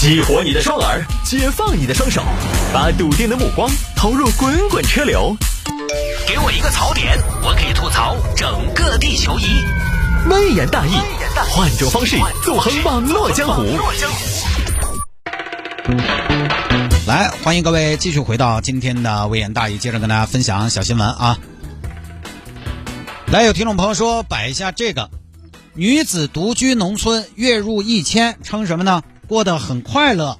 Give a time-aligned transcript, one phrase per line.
[0.00, 2.22] 激活你的双耳，解放你的双手，
[2.72, 5.36] 把笃定的目光投入滚滚车流。
[6.24, 9.60] 给我一个槽点，我可以吐槽整个地球仪。
[10.30, 10.92] 微言大义，
[11.50, 13.64] 换种方式纵横网络江湖。
[17.08, 21.36] 来，欢迎各位继续回到今天的微言大义，接着跟大家分享小新闻啊。
[23.32, 25.10] 来，有听众朋友说摆一下这个，
[25.74, 29.02] 女子独居农村，月入一千，称什么呢？
[29.28, 30.38] 过得很快乐。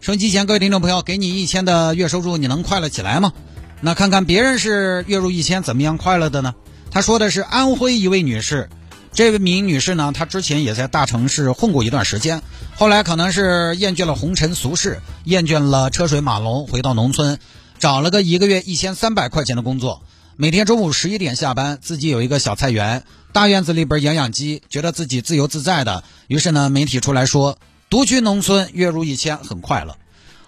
[0.00, 3.32] 收音机前各位听众朋友，给你一千的月收入，你能快乐起来吗？
[3.80, 6.56] 那看看别人是月入一千怎么样快乐的呢？
[6.90, 8.68] 他说的是安徽一位女士，
[9.12, 12.42] 这位名女士呢，她之前也在大城市混过一段时间，
[12.74, 17.38] 后来可能是厌倦了红尘俗世，厌倦了车水马龙，回到农村，
[17.78, 20.02] 找了个一个月一千三百块钱的工作，
[20.34, 27.56] 每天中午十一点下班，自己有一个小菜园，大院子里边养养鸡，觉得自己自由自在的，于是呢，媒体出来说。
[27.88, 29.96] 独居农村，月入一千，很快乐。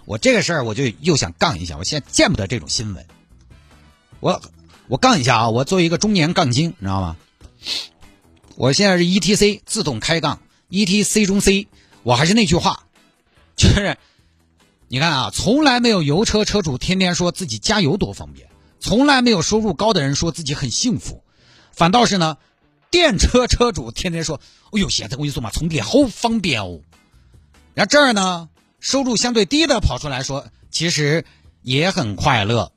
[0.04, 1.76] 我这个事儿，我就又想杠一下。
[1.76, 3.06] 我现在见不得这种新闻。
[4.20, 4.42] 我
[4.88, 5.50] 我杠一下啊！
[5.50, 7.16] 我作为一个中年杠精，你知道吗？
[8.56, 11.68] 我现在是 E T C 自动开杠，E T C 中 C。
[12.02, 12.84] 我还是那句话，
[13.54, 13.96] 就是
[14.88, 18.48] 你看啊，从来没有油车车主天天说自己加油多方便，
[18.80, 21.22] 从来没有收入高的人说自己很幸福，
[21.72, 22.38] 反倒是呢，
[22.90, 24.40] 电车车主天天说
[24.72, 26.80] ：“哎呦，现在我跟你说嘛，充电好方便哦。”
[27.78, 28.48] 然后这儿呢，
[28.80, 31.24] 收入相对低的跑出来说，其实
[31.62, 32.72] 也很快乐。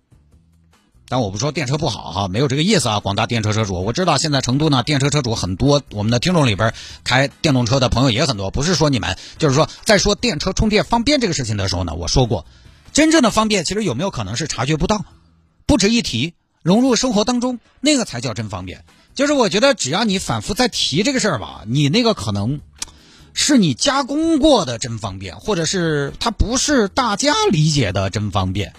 [1.08, 3.00] 但我不说电车不好哈，没有这个意思啊。
[3.00, 8.52] 广大电车车主，我知道现在成都呢，电车车主很多，我们的听众里边开电动车的朋友也很多。
[8.52, 12.46] 不是说你们，就是说在说电车充电方便这个事情的时候呢，我说过，
[12.94, 15.04] 真正的方便其实有没有可能是察觉不到，
[15.66, 18.86] 不值一提，融入生活当中，那个才叫真方便。
[19.16, 22.62] 就是我觉得只要你反复在提这个事儿吧，你那个可能。
[23.34, 28.74] 是你加工过的真方便，或者是它不是大家理解的真方便。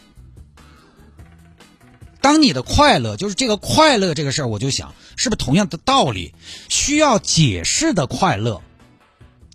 [2.21, 6.35] 当你的快乐就是这个快乐这个事儿，我就想，是不是同样的道理？
[6.69, 8.63] 需要解释的快乐，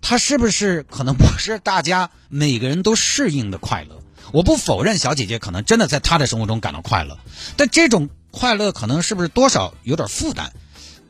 [0.01, 3.99] 它是不是可能不是大家每个人都适应的快乐？
[4.33, 7.17] 我不否认小姐姐可能真的在她的生活中感到快乐，
[7.55, 10.51] 但这种快乐可能是不是多少有点负担？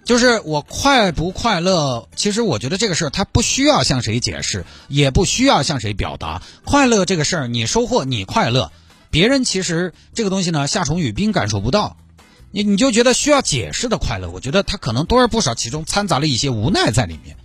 [0.08, 2.08] 就是我快不快乐？
[2.16, 6.42] 其实我觉得这个事儿，他不需要向谁解释，也不需要向谁表达。
[6.64, 8.72] 快乐这个事儿，你收获你快乐，
[9.12, 11.98] 别人其实这个东西呢，夏虫语冰感受不到。
[12.52, 17.36] 你你就觉得需要解释的快乐，我觉得他可能多而不少，其中掺杂了一些无奈在里面。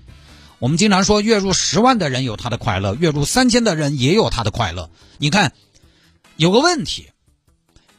[0.60, 4.88] 我们经常说，月入十万的人有他的快乐，月入三千的人也有他的快乐。
[5.18, 5.52] 你看，
[6.36, 7.08] 有个问题，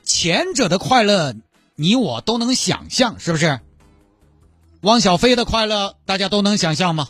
[0.05, 1.35] 前者的快乐，
[1.75, 3.59] 你我都能想象，是不是？
[4.83, 7.07] 汪小菲的快乐，大家都能想象吗？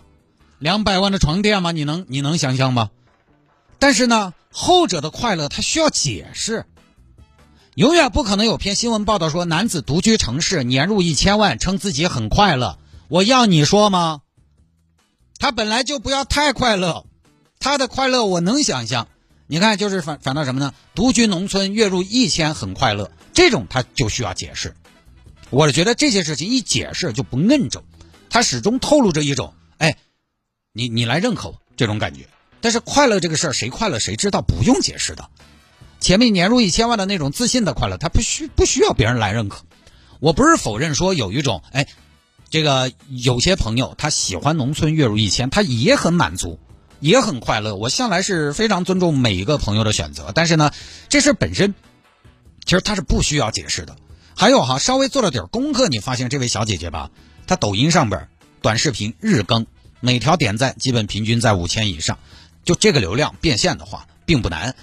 [0.60, 1.72] 两百万的床垫吗？
[1.72, 2.92] 你能你能想象吗？
[3.80, 6.68] 但是呢，后者的快乐他需要解释。
[7.74, 12.78] 永远不可能有篇新闻报道说男子独居城市，年入一千万，称自己很快乐。
[13.08, 14.22] 我要你说吗？
[15.40, 17.08] 他本来就不要太快乐，
[17.58, 19.08] 他的快乐我能想象。
[19.48, 20.76] 你看，就是反反倒什么呢？
[20.94, 24.76] 独居农村，月入一千，很快乐，这种他就需要解释。
[25.54, 27.84] 我觉得这些事情一解释就不摁着，
[28.28, 29.98] 他始终透露着一种哎，
[30.72, 32.28] 你你来认可我这种感觉。
[32.60, 35.30] 但是快乐这个事儿，谁快乐谁知道，不用解释的。
[36.00, 39.64] 前面年入一千万的那种自信的快乐，他不需不需要别人来认可。
[40.20, 41.86] 我不是否认说有一种哎，
[42.50, 46.60] 这个有些朋友他喜欢农村月入一千，他也很满足，
[47.00, 47.76] 也很快乐。
[47.76, 50.72] 我向来是非常尊重每一个朋友的选择，但是呢，
[51.10, 51.76] 这事本身
[52.66, 53.96] 其实他是不需要解释的。
[54.36, 57.12] 还有哈，稍微做了点功课，你发现这位小姐姐吧，
[57.48, 58.28] 她抖音上边
[58.62, 59.66] 短视频日更，
[60.00, 62.20] 每条点赞基本平均在五千以上，
[62.64, 64.76] 就这个流量变现的话，并不难，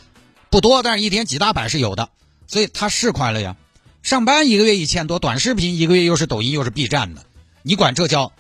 [0.51, 2.11] 不多，但是一天几大百是有的，
[2.47, 3.57] 所以她是快乐呀。
[4.03, 7.25] 上班一个月一千多，短视频一个月又是抖音又是 B 站的，
[7.63, 8.33] 你管这叫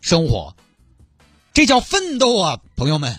[0.00, 0.54] 生活？
[1.52, 3.18] 这叫奋斗啊，朋友们！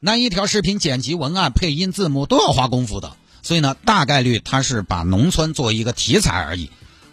[0.00, 3.16] 那一条视频剪辑、文案、配音、字幕都要花功夫的。
[3.44, 6.70] 所以呢，大概率他是把农村作为一个题材而已，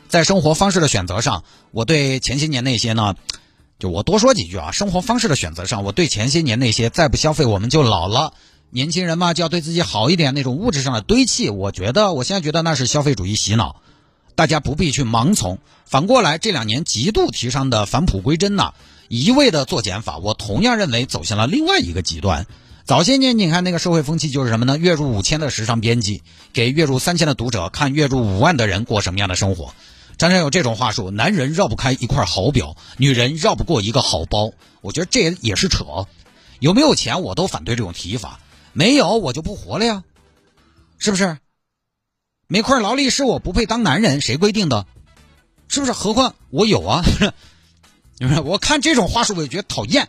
[0.07, 3.15] 在生活方式的选择上，我对前些年那些呢，
[3.77, 4.71] 就我多说几句啊。
[4.71, 8.33] 生活方式的选择上，我对前些年那些再不消费我们就老了，
[8.69, 13.81] 年轻人嘛就要对自己好一点那种物质上的堆砌，我觉得我现在觉得那是消费主义洗脑，
[14.35, 15.59] 大家不必去盲从。
[15.85, 18.73] 反过来，这两年极度提倡的返璞归真呐，
[19.09, 22.47] 一味的做减法，我同样认为走向了另外一个极端。
[22.85, 24.77] 早些年，你看那个社会风气就是什么呢？
[24.77, 29.73] 月入五千的时尚编辑给月入三千的读者看月入五万的人过什么样的生活。
[30.17, 34.51] 常常有这种话术：男人绕不开一块好表，女人绕不过一个好包。
[34.81, 35.85] 我觉得这也也是扯。
[36.59, 38.39] 有没有钱我都反对这种提法，
[38.73, 40.03] 没有我就不活了呀，
[40.97, 41.37] 是不是？
[42.47, 44.85] 没块劳力士我不配当男人，谁规定的？
[45.67, 45.91] 是不是？
[45.91, 47.03] 何况我有啊，
[48.43, 50.07] 我看这种话术我就觉得讨厌。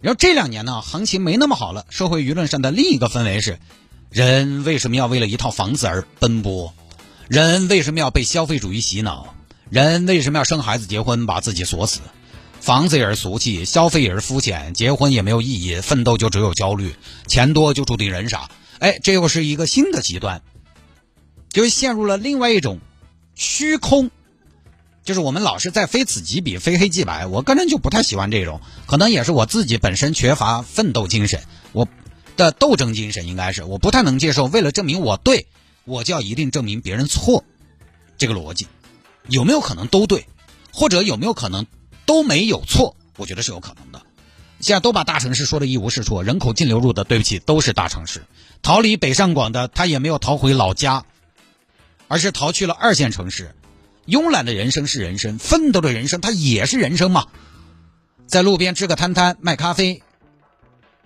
[0.00, 3.58] 然后这两年呢，行情没那么好了，社会舆论上的另一个氛围是：
[4.10, 6.72] 人为什么要为了一套房子而奔波？
[7.28, 9.34] 人为什么要被消费主义洗脑？
[9.68, 12.00] 人为什么要生孩子结婚把自己锁死？
[12.60, 16.94] 房子也是俗气，消费也是肤浅，结婚也没有意义，奋斗就只有焦虑，
[17.26, 18.50] 钱多就注定人傻。
[18.78, 20.42] 哎，这又是一个新的极端，
[21.52, 22.80] 就陷入了另外一种
[23.34, 24.10] 虚空。
[25.10, 31.42] 就是我们老是在非此即彼、非黑即白，我个人就不太喜欢这种，可能也是我自己本身缺乏奋斗精神，
[31.72, 31.88] 我
[32.36, 35.48] 的斗争精神应该是我不太能接受，为了证明我对，
[35.84, 37.42] 我就要一定证明别人错，
[38.18, 38.68] 这个逻辑
[39.26, 40.28] 有没有可能都对，
[40.72, 41.66] 或者有没有可能
[42.06, 42.94] 都没有错？
[43.16, 44.00] 我觉得是有可能的。
[44.60, 48.22] 现在都把大城市说的一无是处，人口净流入的，对不起，都是大城市，
[48.62, 51.04] 逃离北上广的他也没有逃回老家，
[52.06, 53.56] 而是逃去了二线城市。
[54.06, 57.26] 慵懒的人生是人生，奋斗的人生它也是人生嘛。
[58.26, 60.02] 在路边支个摊摊卖咖啡，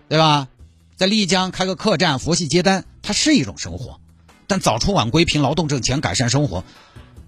[0.08, 0.49] 对吧？
[0.96, 4.00] 在丽江开个客栈佛系接单，它是一种生活。
[4.46, 6.64] 但早出晚归凭劳动挣钱改善生活，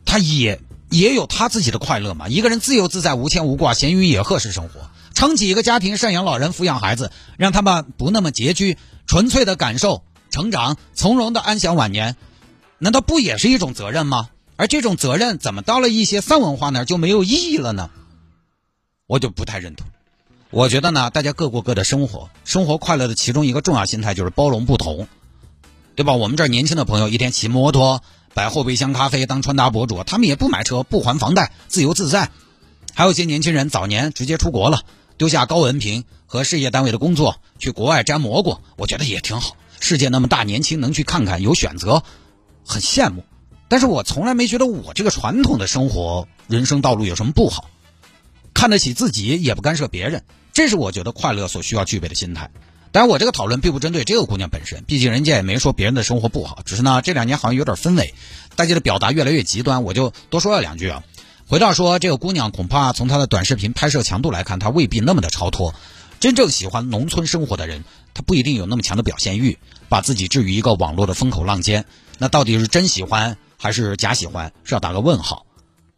[0.05, 0.61] 他也
[0.91, 2.29] 也有他自己的快乐嘛。
[2.29, 8.77] 一个人自由自在无牵无挂闲云野鹤式生活，撑起一个家庭赡养老人抚养孩子，让他们不那么拮据，
[9.07, 12.17] 纯粹的感受成长，从容的安享晚年，
[12.79, 14.29] 难道不也是一种责任吗？
[14.57, 17.91] 而这种责任怎么到了一些丧文化那儿就没有意义了呢？
[19.07, 19.87] 我就不太认同。
[20.51, 25.07] 我觉得呢，大家各过各的生活，生活快乐的其中一个重要心态就是包容不同，
[25.95, 26.15] 对吧？
[26.15, 32.31] 我们这儿年轻的朋友一天骑摩托、摆后备箱咖啡、当穿搭博主，他们也不买车、不还房贷，自由自在。
[32.95, 34.83] 还有些年轻人早年直接出国了，
[35.19, 39.57] 丢下高文凭和事业单位的工作，去国外摘蘑菇，我觉得也挺好。
[39.81, 42.03] 世界那么大，年轻能去看看，有选择，
[42.65, 43.25] 很羡慕。
[43.69, 47.69] 但是我从来没觉得我这个传统的生活人生道路有什么不好，
[48.55, 50.23] 看得起自己也不干涉别人，
[50.53, 52.51] 这是我觉得快乐所需要具备的心态。
[52.93, 58.15] 当然，我这个讨论并不针对这个姑娘本身，毕竟人家也没说别人的生活不好，只是呢这两年好像有点氛围，
[58.55, 61.03] 大家的表达越来越极端，我就多说了两句啊。
[61.49, 65.75] 回到说这个姑娘，恐怕从她的短视频拍摄强度来看，她未必那么的超脱。
[66.19, 67.85] 真正喜欢农村生活的人，
[68.15, 69.59] 他不一定有那么强的表现欲，
[69.91, 71.85] 把自己置于一个网络的风口浪尖。
[72.17, 73.37] 那到底是真喜欢？
[73.67, 75.45] 还是假喜欢是要打个问号。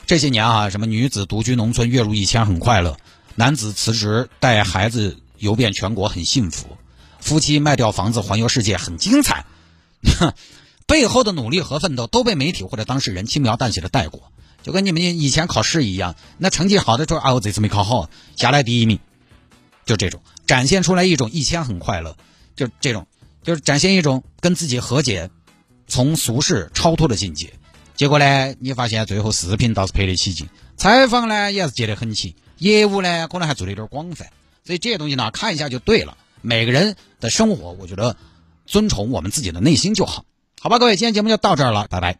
[0.07, 2.97] 这些年啊，什么女子独居农村月入一千很快乐，
[3.35, 6.79] 男子辞职带孩子游遍全国很幸福，
[7.21, 9.45] 夫妻卖掉房子环游世界很精彩。
[10.89, 14.33] 背后的努力和奋斗都被媒体或者当事人轻描淡写的带过，
[14.63, 18.99] 就跟你们以前考试一样，那成绩好的说啊我这次没考好，下来第一名，
[19.85, 22.17] 就这种展现出来一种一千很快乐，
[22.57, 23.07] 就这种
[23.43, 25.29] 就是展现一种跟自己和解。
[25.89, 27.53] 从俗世超脱的境界，
[27.97, 28.55] 结果呢？
[28.61, 34.29] 你发现最后视频倒是拍得起劲，采访呢也是接得很勤，业务呢可能还做得有点广泛，
[34.65, 36.17] 所以这些东西呢看一下就对了。
[36.41, 38.17] 每个人的生活，我觉得
[38.67, 40.25] 遵从我们自己的内心就好，
[40.61, 40.79] 好吧？
[40.79, 42.17] 各位，今天节目就到这儿了，拜拜。